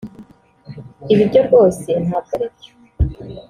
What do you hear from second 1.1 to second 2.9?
Ibi byo rwose ntabwo ari byo